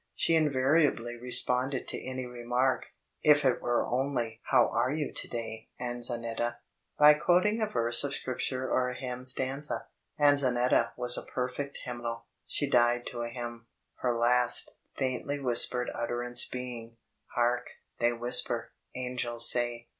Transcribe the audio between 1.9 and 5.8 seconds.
any remark, if it were only "How are you to day,